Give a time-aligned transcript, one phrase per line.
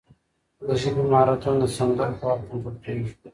[0.67, 3.11] د ژبې مهارتونه د سندرو په وخت کنټرول کېږي.